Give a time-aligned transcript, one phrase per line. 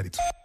[0.00, 0.39] credit.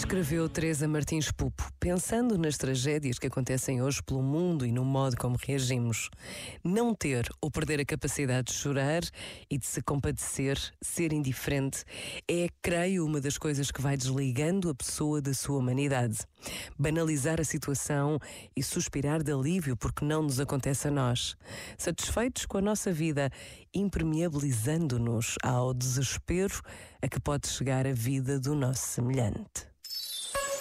[0.00, 5.14] Escreveu Teresa Martins Pupo, pensando nas tragédias que acontecem hoje pelo mundo e no modo
[5.14, 6.08] como reagimos.
[6.64, 9.02] Não ter ou perder a capacidade de chorar
[9.48, 11.84] e de se compadecer, ser indiferente,
[12.26, 16.16] é, creio, uma das coisas que vai desligando a pessoa da sua humanidade.
[16.78, 18.18] Banalizar a situação
[18.56, 21.36] e suspirar de alívio porque não nos acontece a nós.
[21.76, 23.30] Satisfeitos com a nossa vida,
[23.72, 26.58] impermeabilizando-nos ao desespero
[27.02, 29.69] a que pode chegar a vida do nosso semelhante.